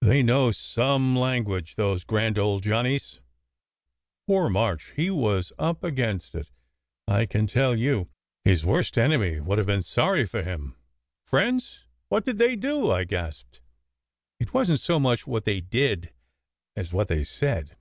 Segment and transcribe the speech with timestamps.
[0.00, 3.18] They know some language, those grand old Johnnies!
[4.28, 4.92] Poor March!
[4.94, 6.52] He was up against it,
[7.08, 8.08] I can tell you.
[8.44, 10.76] His worst enemy would have been sorry for him.""
[11.32, 11.82] Fiends!
[12.10, 13.60] What did they do?" I gasped.
[14.38, 16.12] "It wasn t so much what they did
[16.76, 17.76] as what they said.